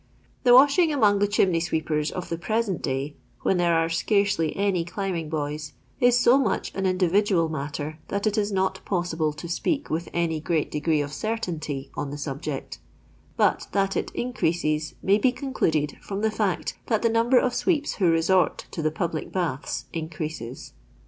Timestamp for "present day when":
2.39-3.57